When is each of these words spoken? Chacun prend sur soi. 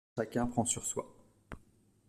Chacun 0.17 0.47
prend 0.47 0.65
sur 0.65 0.83
soi. 0.83 1.15